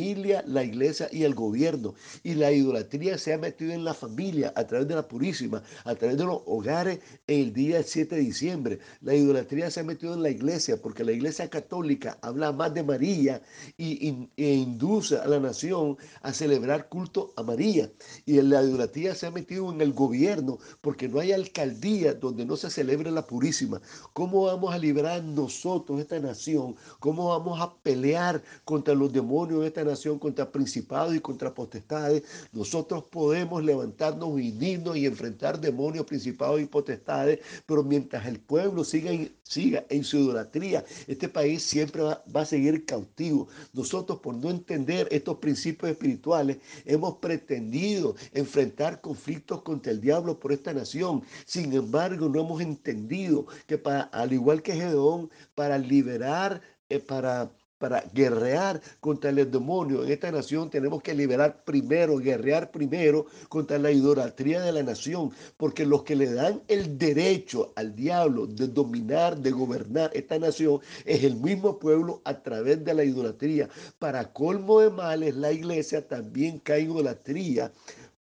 la 0.47 0.65
iglesia 0.65 1.09
y 1.13 1.23
el 1.23 1.35
gobierno. 1.35 1.95
Y 2.23 2.35
la 2.35 2.51
idolatría 2.51 3.17
se 3.17 3.33
ha 3.33 3.39
metido 3.39 3.73
en 3.73 3.85
la 3.85 3.95
familia 3.95 4.53
a 4.57 4.67
través 4.67 4.89
de 4.89 4.95
la 4.95 5.07
Purísima, 5.07 5.63
a 5.85 5.95
través 5.95 6.17
de 6.17 6.25
los 6.25 6.41
hogares 6.47 6.99
en 7.27 7.41
el 7.41 7.53
día 7.53 7.83
7 7.83 8.17
de 8.17 8.21
diciembre. 8.21 8.79
La 9.01 9.15
idolatría 9.15 9.71
se 9.71 9.81
ha 9.81 9.85
metido 9.85 10.15
en 10.15 10.23
la 10.23 10.31
iglesia 10.31 10.77
porque 10.81 11.05
la 11.05 11.13
iglesia 11.13 11.49
católica 11.49 12.19
habla 12.23 12.53
más 12.53 12.75
de 12.75 12.83
María 12.83 13.41
y, 13.79 14.29
e 14.37 14.55
induce 14.55 15.17
a 15.17 15.27
la 15.27 15.39
nación 15.39 15.97
a 16.23 16.33
celebrar 16.33 16.89
culto 16.89 17.33
a 17.37 17.43
María. 17.43 17.91
Y 18.27 18.41
la 18.43 18.63
idolatría 18.63 19.15
se 19.15 19.27
ha 19.27 19.31
metido 19.31 19.73
en 19.73 19.81
el 19.81 19.93
gobierno 19.93 20.59
porque 20.81 21.09
no 21.09 21.21
hay 21.21 21.33
alcaldía 21.33 22.15
donde 22.15 22.45
no 22.45 22.57
se 22.57 22.71
celebre 22.71 23.11
la 23.11 23.27
Purísima. 23.27 23.81
¿Cómo 24.13 24.45
vamos 24.45 24.75
a 24.75 24.79
liberar 24.79 25.23
nosotros 25.23 26.01
esta 26.01 26.19
nación? 26.19 26.75
¿Cómo 26.99 27.29
vamos 27.29 27.61
a 27.61 27.75
pelear 27.83 28.43
contra 28.65 28.95
los 28.95 29.13
demonios 29.13 29.61
de 29.61 29.69
esta 29.69 29.84
nación 29.85 30.19
contra 30.19 30.51
principados 30.51 31.15
y 31.15 31.21
contra 31.21 31.55
potestades, 31.55 32.23
nosotros 32.53 33.05
podemos 33.05 33.63
levantarnos, 33.65 34.29
unirnos 34.29 34.97
y 34.97 35.07
enfrentar 35.07 35.61
demonios, 35.61 36.07
principados 36.07 36.61
y 36.61 36.67
potestades, 36.67 37.41
pero 37.67 37.83
mientras 37.83 38.27
el 38.27 38.41
pueblo 38.41 38.85
siga 38.85 39.13
en, 39.13 39.35
siga 39.43 39.85
en 39.89 40.05
su 40.05 40.19
idolatría, 40.19 40.85
este 41.07 41.29
país 41.29 41.63
siempre 41.63 42.03
va, 42.03 42.23
va 42.35 42.43
a 42.43 42.47
seguir 42.47 42.85
cautivo. 42.85 43.49
Nosotros 43.73 44.21
por 44.21 44.35
no 44.35 44.51
entender 44.51 45.09
estos 45.11 45.39
principios 45.39 45.91
espirituales 45.93 46.59
hemos 46.85 47.17
pretendido 47.17 48.17
enfrentar 48.33 49.01
conflictos 49.01 49.63
contra 49.63 49.93
el 49.93 50.01
diablo 50.01 50.39
por 50.39 50.53
esta 50.53 50.73
nación. 50.73 51.23
Sin 51.47 51.73
embargo, 51.73 52.29
no 52.29 52.41
hemos 52.41 52.61
entendido 52.61 53.47
que 53.67 53.79
para, 53.79 54.03
al 54.03 54.33
igual 54.33 54.63
que 54.63 54.75
Gedeón, 54.75 55.31
para 55.55 55.79
liberar, 55.79 56.61
eh, 56.89 57.01
para 57.01 57.51
para 57.79 58.03
guerrear 58.13 58.81
contra 59.01 59.31
el 59.31 59.51
demonio 59.51 60.05
en 60.05 60.13
esta 60.13 60.31
nación 60.31 60.71
tenemos 60.71 61.03
que 61.03 61.15
liberar 61.15 61.65
primero, 61.65 62.19
guerrear 62.19 62.71
primero 62.71 63.27
contra 63.49 63.79
la 63.79 63.91
idolatría 63.91 64.61
de 64.61 64.73
la 64.73 64.83
nación, 64.83 65.33
porque 65.57 65.85
los 65.87 66.03
que 66.03 66.17
le 66.17 66.33
dan 66.33 66.63
el 66.69 66.99
derecho 66.99 67.73
al 67.77 67.95
diablo 67.95 68.47
de 68.47 68.69
dominar, 68.69 69.37
de 69.37 69.51
gobernar 69.51 70.11
esta 70.15 70.39
nación, 70.39 70.81
es 71.05 71.25
el 71.25 71.37
mismo 71.37 71.79
pueblo 71.79 72.23
a 72.25 72.43
través 72.43 72.85
de 72.85 72.95
la 72.95 73.05
idolatría. 73.05 73.69
Para 73.99 74.33
colmo 74.33 74.81
de 74.81 74.91
males, 74.91 75.37
la 75.37 75.53
iglesia 75.53 76.07
también 76.07 76.59
cae 76.59 76.81
en 76.81 76.91
idolatría 76.91 77.73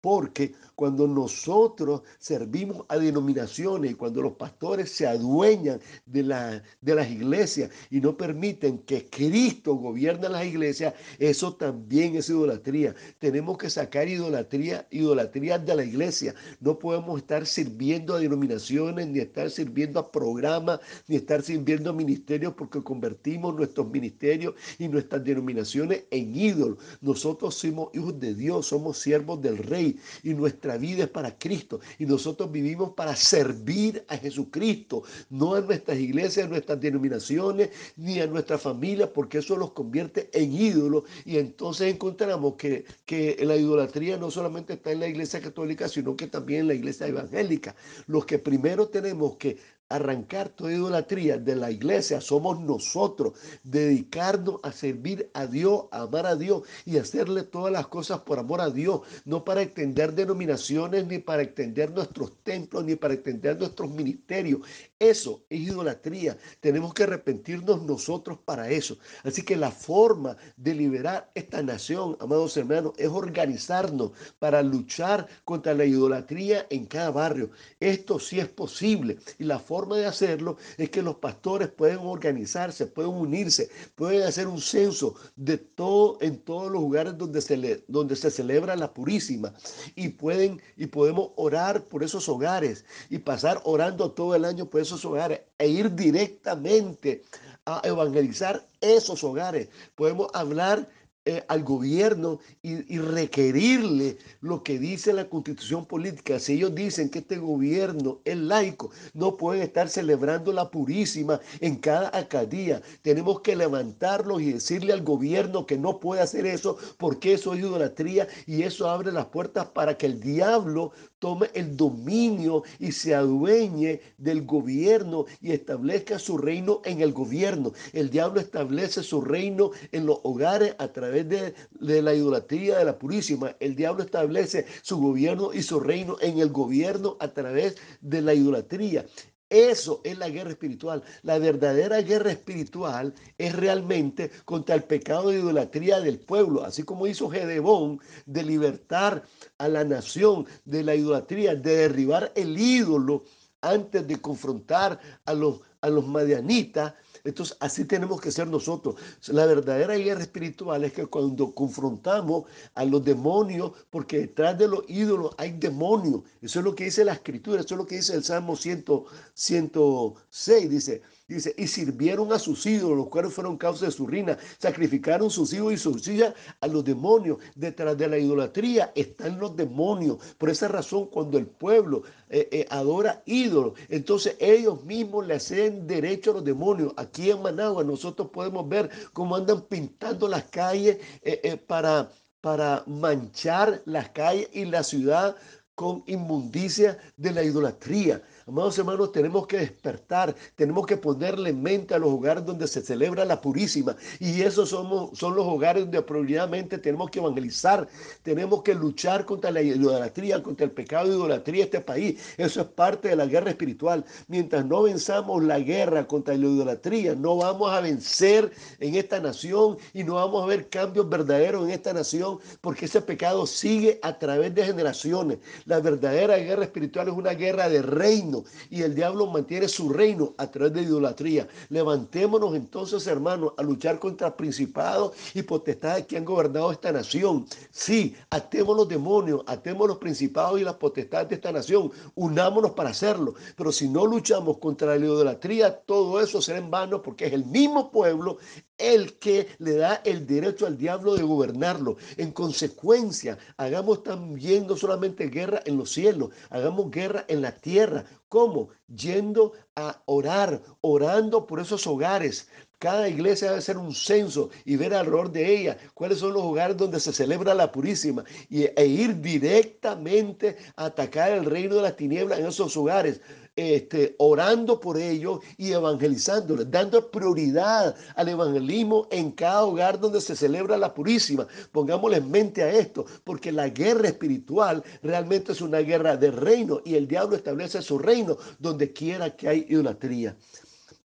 porque 0.05 0.53
cuando 0.75 1.07
nosotros 1.07 2.01
servimos 2.19 2.85
a 2.89 2.97
denominaciones 2.97 3.91
y 3.91 3.95
cuando 3.95 4.21
los 4.21 4.33
pastores 4.33 4.91
se 4.91 5.07
adueñan 5.07 5.79
de, 6.05 6.23
la, 6.23 6.63
de 6.81 6.95
las 6.95 7.09
iglesias 7.09 7.71
y 7.89 8.01
no 8.01 8.17
permiten 8.17 8.79
que 8.79 9.09
Cristo 9.09 9.75
gobierne 9.75 10.29
las 10.29 10.45
iglesias, 10.45 10.93
eso 11.17 11.55
también 11.55 12.15
es 12.15 12.29
idolatría. 12.29 12.93
Tenemos 13.19 13.57
que 13.57 13.69
sacar 13.69 14.07
idolatría, 14.07 14.87
idolatría 14.91 15.57
de 15.57 15.75
la 15.75 15.83
iglesia. 15.83 16.35
No 16.59 16.77
podemos 16.77 17.19
estar 17.19 17.45
sirviendo 17.45 18.15
a 18.15 18.19
denominaciones, 18.19 19.07
ni 19.07 19.19
estar 19.19 19.49
sirviendo 19.49 19.99
a 19.99 20.11
programas, 20.11 20.79
ni 21.07 21.15
estar 21.15 21.41
sirviendo 21.41 21.89
a 21.89 21.93
ministerios 21.93 22.53
porque 22.53 22.83
convertimos 22.83 23.55
nuestros 23.55 23.89
ministerios 23.89 24.55
y 24.77 24.87
nuestras 24.87 25.23
denominaciones 25.23 26.03
en 26.11 26.35
ídolos. 26.35 26.79
Nosotros 27.01 27.55
somos 27.55 27.89
hijos 27.93 28.19
de 28.19 28.33
Dios, 28.35 28.67
somos 28.67 28.97
siervos 28.97 29.41
del 29.41 29.57
rey 29.57 29.97
y 30.23 30.33
nuestra 30.33 30.64
vida 30.77 31.03
es 31.03 31.09
para 31.09 31.37
Cristo 31.37 31.79
y 31.99 32.05
nosotros 32.05 32.51
vivimos 32.51 32.93
para 32.93 33.15
servir 33.15 34.03
a 34.07 34.17
Jesucristo, 34.17 35.03
no 35.29 35.55
a 35.55 35.61
nuestras 35.61 35.97
iglesias, 35.97 36.47
a 36.47 36.49
nuestras 36.49 36.81
denominaciones, 36.81 37.69
ni 37.95 38.19
a 38.19 38.27
nuestra 38.27 38.57
familia, 38.57 39.11
porque 39.13 39.37
eso 39.37 39.55
los 39.55 39.71
convierte 39.71 40.29
en 40.33 40.53
ídolos 40.53 41.03
y 41.25 41.37
entonces 41.37 41.93
encontramos 41.93 42.55
que, 42.55 42.85
que 43.05 43.37
la 43.45 43.55
idolatría 43.55 44.17
no 44.17 44.31
solamente 44.31 44.73
está 44.73 44.91
en 44.91 44.99
la 44.99 45.07
iglesia 45.07 45.39
católica, 45.39 45.87
sino 45.87 46.15
que 46.15 46.27
también 46.27 46.61
en 46.61 46.67
la 46.67 46.73
iglesia 46.73 47.07
evangélica. 47.07 47.75
Los 48.07 48.25
que 48.25 48.39
primero 48.39 48.87
tenemos 48.87 49.37
que 49.37 49.57
arrancar 49.89 50.49
toda 50.49 50.73
idolatría 50.73 51.37
de 51.37 51.55
la 51.55 51.69
iglesia 51.69 52.19
somos 52.19 52.59
nosotros, 52.59 53.33
dedicarnos 53.63 54.59
a 54.63 54.71
servir 54.71 55.29
a 55.33 55.45
Dios, 55.45 55.85
a 55.91 56.01
amar 56.01 56.25
a 56.25 56.35
Dios 56.35 56.63
y 56.85 56.97
hacerle 56.97 57.43
todas 57.43 57.71
las 57.71 57.87
cosas 57.87 58.21
por 58.21 58.39
amor 58.39 58.61
a 58.61 58.69
Dios, 58.69 59.01
no 59.25 59.43
para 59.43 59.61
extender 59.61 60.13
denominaciones, 60.13 61.05
ni 61.05 61.19
para 61.19 61.43
extender 61.43 61.91
nuestros 61.91 62.43
templos, 62.43 62.83
ni 62.83 62.95
para 62.95 63.13
extender 63.13 63.59
nuestros 63.59 63.91
ministerios. 63.91 64.61
Eso 64.97 65.43
es 65.49 65.59
idolatría. 65.59 66.37
Tenemos 66.59 66.93
que 66.93 67.03
arrepentirnos 67.03 67.83
nosotros 67.83 68.39
para 68.43 68.69
eso. 68.69 68.97
Así 69.23 69.43
que 69.43 69.55
la 69.55 69.71
forma 69.71 70.35
de 70.57 70.73
liberar 70.73 71.29
esta 71.35 71.61
nación, 71.61 72.17
amados 72.19 72.57
hermanos, 72.57 72.93
es 72.97 73.09
organizarnos 73.09 74.11
para 74.39 74.63
luchar 74.63 75.27
contra 75.43 75.73
la 75.75 75.85
idolatría 75.85 76.65
en 76.69 76.85
cada 76.85 77.11
barrio. 77.11 77.51
Esto 77.79 78.19
sí 78.19 78.39
es 78.39 78.47
posible 78.47 79.17
y 79.37 79.43
la 79.43 79.59
forma 79.59 79.84
forma 79.85 79.97
de 79.97 80.07
hacerlo 80.07 80.57
es 80.77 80.89
que 80.89 81.03
los 81.03 81.17
pastores 81.17 81.69
pueden 81.69 81.99
organizarse, 81.99 82.87
pueden 82.87 83.11
unirse, 83.11 83.69
pueden 83.93 84.23
hacer 84.23 84.47
un 84.47 84.59
censo 84.59 85.15
de 85.35 85.57
todo 85.57 86.17
en 86.21 86.39
todos 86.39 86.71
los 86.71 86.81
lugares 86.81 87.15
donde 87.17 87.39
se, 87.39 87.83
donde 87.87 88.15
se 88.15 88.31
celebra 88.31 88.75
la 88.75 88.91
purísima 88.91 89.53
y 89.95 90.09
pueden 90.09 90.59
y 90.75 90.87
podemos 90.87 91.29
orar 91.35 91.83
por 91.83 92.03
esos 92.03 92.27
hogares 92.27 92.83
y 93.11 93.19
pasar 93.19 93.61
orando 93.63 94.11
todo 94.11 94.33
el 94.33 94.43
año 94.43 94.65
por 94.65 94.81
esos 94.81 95.05
hogares 95.05 95.41
e 95.59 95.67
ir 95.67 95.93
directamente 95.93 97.21
a 97.65 97.81
evangelizar 97.83 98.67
esos 98.81 99.23
hogares. 99.23 99.69
Podemos 99.95 100.29
hablar 100.33 100.89
eh, 101.27 101.43
al 101.47 101.63
gobierno 101.63 102.37
y, 102.61 102.99
requerirle 102.99 104.19
lo 104.41 104.61
que 104.61 104.77
dice 104.77 105.11
la 105.11 105.27
constitución 105.27 105.87
política. 105.87 106.37
Si 106.37 106.53
ellos 106.53 106.75
dicen 106.75 107.09
que 107.09 107.19
este 107.19 107.37
gobierno 107.37 108.19
es 108.25 108.37
laico, 108.37 108.91
no 109.15 109.35
pueden 109.35 109.63
estar 109.63 109.89
celebrando 109.89 110.53
la 110.53 110.69
purísima 110.69 111.41
en 111.61 111.77
cada 111.77 112.09
alcaldía. 112.09 112.83
Tenemos 113.01 113.41
que 113.41 113.55
levantarlos 113.55 114.39
y 114.41 114.53
decirle 114.53 114.93
al 114.93 115.01
gobierno 115.01 115.65
que 115.65 115.79
no 115.79 115.99
puede 115.99 116.21
hacer 116.21 116.45
eso 116.45 116.77
porque 116.97 117.33
eso 117.33 117.55
es 117.55 117.59
idolatría 117.59 118.27
y 118.45 118.61
eso 118.61 118.87
abre 118.87 119.11
las 119.11 119.25
puertas 119.25 119.65
para 119.65 119.97
que 119.97 120.05
el 120.05 120.19
diablo 120.19 120.91
tome 121.17 121.49
el 121.55 121.75
dominio 121.75 122.61
y 122.77 122.91
se 122.91 123.15
adueñe 123.15 123.99
del 124.19 124.45
gobierno 124.45 125.25
y 125.41 125.53
establezca 125.53 126.19
su 126.19 126.37
reino 126.37 126.81
en 126.85 127.01
el 127.01 127.13
gobierno. 127.13 127.73
El 127.93 128.11
diablo 128.11 128.39
establece 128.39 129.01
su 129.01 129.21
reino 129.21 129.71
en 129.91 130.05
los 130.05 130.19
hogares 130.21 130.75
a 130.77 130.89
través 130.89 131.14
de, 131.23 131.55
de 131.71 132.01
la 132.01 132.13
idolatría 132.13 132.77
de 132.77 132.85
la 132.85 132.99
purísima. 132.99 133.55
El 133.59 133.75
diablo 133.75 134.03
establece 134.03 134.65
su 134.81 134.97
gobierno 134.97 135.53
y 135.53 135.63
su 135.63 135.79
reino 135.79 136.17
en 136.21 136.39
el 136.39 136.49
gobierno 136.49 137.17
a 137.19 137.29
través 137.29 137.77
de 138.01 138.21
la 138.21 138.33
idolatría. 138.33 139.05
Eso 139.49 140.01
es 140.03 140.17
la 140.17 140.29
guerra 140.29 140.49
espiritual. 140.49 141.03
La 141.21 141.37
verdadera 141.37 142.01
guerra 142.01 142.31
espiritual 142.31 143.13
es 143.37 143.55
realmente 143.55 144.31
contra 144.43 144.73
el 144.73 144.83
pecado 144.83 145.29
de 145.29 145.37
idolatría 145.37 145.99
del 145.99 146.19
pueblo, 146.19 146.63
así 146.63 146.83
como 146.83 147.05
hizo 147.05 147.29
Gedebón 147.29 147.99
de 148.25 148.43
libertar 148.43 149.23
a 149.59 149.67
la 149.67 149.83
nación 149.83 150.47
de 150.65 150.83
la 150.83 150.95
idolatría, 150.95 151.55
de 151.55 151.75
derribar 151.77 152.31
el 152.35 152.57
ídolo 152.57 153.23
antes 153.61 154.07
de 154.07 154.19
confrontar 154.19 154.99
a 155.25 155.33
los, 155.33 155.61
a 155.79 155.89
los 155.89 156.07
madianitas 156.07 156.93
entonces, 157.25 157.57
así 157.59 157.85
tenemos 157.85 158.21
que 158.21 158.31
ser 158.31 158.47
nosotros. 158.47 158.95
La 159.27 159.47
verdadera 159.47 159.95
guerra 159.95 160.21
espiritual 160.21 160.83
es 160.83 160.93
que 160.93 161.07
cuando 161.07 161.53
confrontamos 161.53 162.43
a 162.75 162.85
los 162.85 163.03
demonios, 163.03 163.71
porque 163.89 164.19
detrás 164.19 164.57
de 164.57 164.67
los 164.67 164.83
ídolos 164.87 165.33
hay 165.37 165.53
demonios. 165.53 166.21
Eso 166.41 166.59
es 166.59 166.65
lo 166.65 166.75
que 166.75 166.85
dice 166.85 167.03
la 167.03 167.13
escritura, 167.13 167.61
eso 167.61 167.73
es 167.73 167.79
lo 167.79 167.87
que 167.87 167.95
dice 167.95 168.13
el 168.13 168.23
Salmo 168.23 168.55
100, 168.55 168.85
106. 169.33 170.69
Dice, 170.69 171.01
Dice, 171.27 171.55
y 171.57 171.65
sirvieron 171.65 172.31
a 172.33 172.37
sus 172.37 172.63
ídolos, 172.67 172.97
los 172.97 173.07
cuales 173.07 173.33
fueron 173.33 173.57
causa 173.57 173.85
de 173.87 173.91
su 173.91 174.05
ruina. 174.05 174.37
Sacrificaron 174.59 175.31
sus 175.31 175.53
hijos 175.53 175.73
y 175.73 175.77
sus 175.77 176.07
hijas 176.07 176.35
a 176.61 176.67
los 176.67 176.85
demonios. 176.85 177.39
Detrás 177.55 177.97
de 177.97 178.07
la 178.07 178.19
idolatría 178.19 178.91
están 178.93 179.39
los 179.39 179.55
demonios. 179.55 180.17
Por 180.37 180.51
esa 180.51 180.67
razón, 180.67 181.07
cuando 181.07 181.39
el 181.39 181.47
pueblo 181.47 182.03
eh, 182.29 182.47
eh, 182.51 182.65
adora 182.69 183.23
ídolos, 183.25 183.73
entonces 183.89 184.35
ellos 184.39 184.83
mismos 184.83 185.25
le 185.25 185.33
hacen 185.33 185.87
derecho 185.87 186.29
a 186.29 186.35
los 186.35 186.45
demonios. 186.45 186.93
Aquí 186.95 187.31
en 187.31 187.41
Managua 187.41 187.83
nosotros 187.83 188.29
podemos 188.31 188.69
ver 188.69 188.91
cómo 189.11 189.35
andan 189.35 189.61
pintando 189.61 190.27
las 190.27 190.43
calles 190.43 190.99
eh, 191.23 191.57
para, 191.65 192.11
para 192.39 192.83
manchar 192.85 193.81
las 193.85 194.09
calles 194.09 194.47
y 194.53 194.65
la 194.65 194.83
ciudad 194.83 195.35
con 195.73 196.03
inmundicia 196.07 196.97
de 197.17 197.31
la 197.31 197.43
idolatría. 197.43 198.21
Amados 198.47 198.77
hermanos, 198.77 199.11
tenemos 199.11 199.47
que 199.47 199.57
despertar, 199.57 200.35
tenemos 200.55 200.85
que 200.85 200.97
ponerle 200.97 201.51
mente 201.51 201.95
a 201.95 201.97
los 201.97 202.11
hogares 202.11 202.45
donde 202.45 202.67
se 202.67 202.83
celebra 202.83 203.25
la 203.25 203.41
purísima. 203.41 203.95
Y 204.19 204.43
esos 204.43 204.69
son 204.69 205.35
los 205.35 205.45
hogares 205.47 205.81
donde 205.81 205.99
prioritariamente 206.03 206.77
tenemos 206.77 207.09
que 207.09 207.17
evangelizar, 207.17 207.87
tenemos 208.21 208.61
que 208.61 208.75
luchar 208.75 209.25
contra 209.25 209.49
la 209.49 209.63
idolatría, 209.63 210.43
contra 210.43 210.63
el 210.63 210.71
pecado 210.71 211.09
de 211.09 211.15
idolatría 211.15 211.61
de 211.61 211.63
este 211.63 211.81
país. 211.81 212.21
Eso 212.37 212.61
es 212.61 212.67
parte 212.67 213.07
de 213.07 213.15
la 213.15 213.25
guerra 213.25 213.49
espiritual. 213.49 214.05
Mientras 214.27 214.63
no 214.63 214.83
venzamos 214.83 215.43
la 215.43 215.57
guerra 215.57 216.05
contra 216.05 216.35
la 216.35 216.45
idolatría, 216.45 217.15
no 217.15 217.37
vamos 217.37 217.71
a 217.71 217.81
vencer 217.81 218.51
en 218.79 218.93
esta 218.93 219.19
nación 219.19 219.79
y 219.91 220.03
no 220.03 220.15
vamos 220.15 220.43
a 220.43 220.45
ver 220.45 220.69
cambios 220.69 221.09
verdaderos 221.09 221.63
en 221.63 221.71
esta 221.71 221.93
nación 221.93 222.37
porque 222.61 222.85
ese 222.85 223.01
pecado 223.01 223.47
sigue 223.47 223.99
a 224.03 224.19
través 224.19 224.53
de 224.53 224.65
generaciones. 224.65 225.39
La 225.65 225.79
verdadera 225.79 226.37
guerra 226.37 226.65
espiritual 226.65 227.07
es 227.07 227.15
una 227.15 227.33
guerra 227.33 227.69
de 227.69 227.81
reino 227.81 228.34
y 228.69 228.81
el 228.81 228.95
diablo 228.95 229.27
mantiene 229.27 229.67
su 229.67 229.89
reino 229.89 230.33
a 230.37 230.49
través 230.51 230.73
de 230.73 230.83
idolatría. 230.83 231.47
Levantémonos 231.69 232.55
entonces, 232.55 233.05
hermanos, 233.07 233.53
a 233.57 233.63
luchar 233.63 233.99
contra 233.99 234.35
principados 234.35 235.13
y 235.33 235.43
potestades 235.43 236.05
que 236.07 236.17
han 236.17 236.25
gobernado 236.25 236.71
esta 236.71 236.91
nación. 236.91 237.45
Sí, 237.71 238.15
atemos 238.29 238.75
los 238.75 238.87
demonios, 238.87 239.43
atemos 239.47 239.87
los 239.87 239.97
principados 239.97 240.59
y 240.59 240.63
las 240.63 240.75
potestades 240.75 241.29
de 241.29 241.35
esta 241.35 241.51
nación. 241.51 241.91
Unámonos 242.15 242.71
para 242.71 242.89
hacerlo. 242.89 243.35
Pero 243.55 243.71
si 243.71 243.87
no 243.87 244.05
luchamos 244.05 244.57
contra 244.57 244.95
la 244.95 245.05
idolatría, 245.05 245.75
todo 245.75 246.19
eso 246.21 246.41
será 246.41 246.57
en 246.57 246.71
vano 246.71 247.01
porque 247.01 247.27
es 247.27 247.33
el 247.33 247.45
mismo 247.45 247.91
pueblo 247.91 248.37
el 248.77 249.17
que 249.19 249.47
le 249.59 249.75
da 249.75 250.01
el 250.03 250.27
derecho 250.27 250.65
al 250.65 250.77
diablo 250.77 251.15
de 251.15 251.23
gobernarlo. 251.23 251.97
En 252.17 252.31
consecuencia, 252.31 253.37
hagamos 253.57 254.03
también 254.03 254.67
no 254.67 254.75
solamente 254.75 255.27
guerra 255.27 255.61
en 255.65 255.77
los 255.77 255.91
cielos, 255.91 256.29
hagamos 256.49 256.91
guerra 256.91 257.25
en 257.27 257.41
la 257.41 257.51
tierra 257.51 258.05
¿Cómo? 258.35 258.67
Yendo 258.93 259.53
a 259.77 260.01
orar, 260.05 260.61
orando 260.81 261.47
por 261.47 261.61
esos 261.61 261.87
hogares. 261.87 262.49
Cada 262.79 263.07
iglesia 263.07 263.47
debe 263.47 263.59
hacer 263.59 263.77
un 263.77 263.95
censo 263.95 264.49
y 264.65 264.75
ver 264.75 264.93
alrededor 264.93 265.31
de 265.31 265.57
ella 265.57 265.77
cuáles 265.93 266.19
son 266.19 266.33
los 266.33 266.43
hogares 266.43 266.75
donde 266.75 266.99
se 266.99 267.13
celebra 267.13 267.53
la 267.53 267.71
purísima 267.71 268.25
y, 268.49 268.63
e 268.63 268.85
ir 268.85 269.21
directamente 269.21 270.57
a 270.75 270.87
atacar 270.87 271.31
el 271.31 271.45
reino 271.45 271.75
de 271.75 271.83
las 271.83 271.95
tinieblas 271.95 272.39
en 272.39 272.47
esos 272.47 272.75
hogares 272.75 273.21
este, 273.55 274.15
orando 274.17 274.79
por 274.79 274.97
ellos 274.97 275.39
y 275.57 275.71
evangelizándoles, 275.71 276.69
dando 276.69 277.09
prioridad 277.09 277.95
al 278.15 278.29
evangelismo 278.29 279.07
en 279.11 279.31
cada 279.31 279.63
hogar 279.63 279.99
donde 279.99 280.21
se 280.21 280.35
celebra 280.35 280.77
la 280.77 280.93
purísima. 280.93 281.47
Pongámosle 281.71 282.17
en 282.17 282.29
mente 282.31 282.63
a 282.63 282.71
esto, 282.71 283.05
porque 283.23 283.51
la 283.51 283.69
guerra 283.69 284.09
espiritual 284.09 284.83
realmente 285.01 285.53
es 285.53 285.61
una 285.61 285.79
guerra 285.79 286.17
de 286.17 286.31
reino 286.31 286.81
y 286.83 286.95
el 286.95 287.07
diablo 287.07 287.35
establece 287.35 287.81
su 287.81 287.97
reino 287.97 288.37
donde 288.59 288.91
quiera 288.91 289.35
que 289.35 289.47
hay 289.47 289.65
idolatría. 289.69 290.35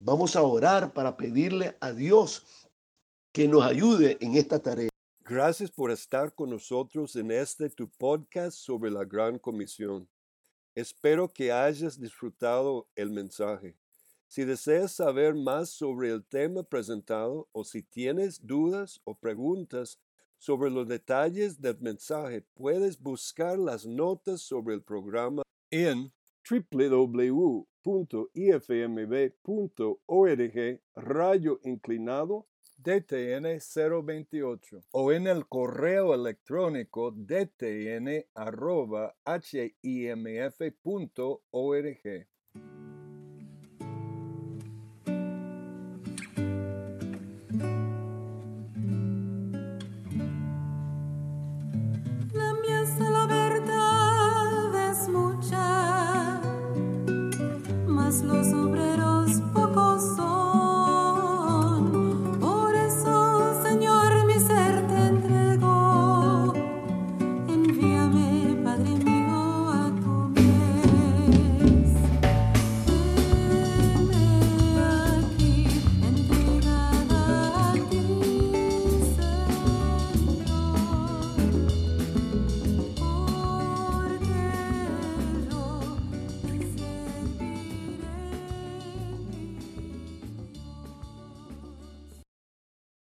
Vamos 0.00 0.34
a 0.34 0.42
orar 0.42 0.92
para 0.92 1.16
pedirle 1.16 1.76
a 1.80 1.92
Dios 1.92 2.44
que 3.32 3.46
nos 3.46 3.62
ayude 3.62 4.18
en 4.20 4.36
esta 4.36 4.58
tarea. 4.58 4.88
Gracias 5.24 5.70
por 5.70 5.92
estar 5.92 6.34
con 6.34 6.50
nosotros 6.50 7.14
en 7.14 7.30
este 7.30 7.70
tu 7.70 7.88
podcast 7.88 8.56
sobre 8.56 8.90
la 8.90 9.04
Gran 9.04 9.38
Comisión. 9.38 10.08
Espero 10.80 11.28
que 11.28 11.52
hayas 11.52 12.00
disfrutado 12.00 12.88
el 12.96 13.10
mensaje. 13.10 13.76
Si 14.28 14.44
deseas 14.44 14.92
saber 14.92 15.34
más 15.34 15.68
sobre 15.68 16.08
el 16.08 16.24
tema 16.24 16.62
presentado 16.62 17.50
o 17.52 17.64
si 17.64 17.82
tienes 17.82 18.46
dudas 18.46 18.98
o 19.04 19.14
preguntas 19.14 20.00
sobre 20.38 20.70
los 20.70 20.88
detalles 20.88 21.60
del 21.60 21.78
mensaje, 21.80 22.46
puedes 22.54 22.98
buscar 22.98 23.58
las 23.58 23.84
notas 23.84 24.40
sobre 24.40 24.74
el 24.74 24.82
programa 24.82 25.42
en 25.70 26.10
www.ifmb.org 26.48 27.60
rayo 30.94 31.60
inclinado 31.62 32.46
DTN028 32.82 34.84
o 34.92 35.12
en 35.12 35.26
el 35.26 35.46
correo 35.46 36.14
electrónico 36.14 37.12
dtn.himf.org. 37.12 38.20
los 58.24 58.52
hombres. 58.52 58.89